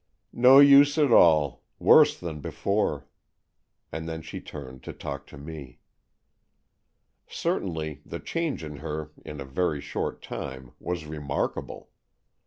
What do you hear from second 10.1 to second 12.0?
time was remarkable.